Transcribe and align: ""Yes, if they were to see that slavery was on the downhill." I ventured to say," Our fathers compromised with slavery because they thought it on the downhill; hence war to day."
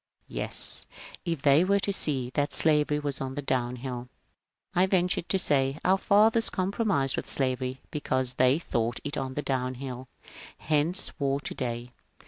""Yes, 0.41 0.87
if 1.25 1.43
they 1.43 1.63
were 1.63 1.79
to 1.81 1.93
see 1.93 2.31
that 2.33 2.53
slavery 2.53 2.97
was 2.97 3.21
on 3.21 3.35
the 3.35 3.41
downhill." 3.43 4.09
I 4.73 4.87
ventured 4.87 5.29
to 5.29 5.37
say," 5.37 5.77
Our 5.85 5.99
fathers 5.99 6.49
compromised 6.49 7.15
with 7.15 7.29
slavery 7.29 7.81
because 7.91 8.33
they 8.33 8.57
thought 8.57 8.99
it 9.03 9.15
on 9.15 9.35
the 9.35 9.43
downhill; 9.43 10.07
hence 10.57 11.19
war 11.19 11.39
to 11.41 11.53
day." 11.53 11.91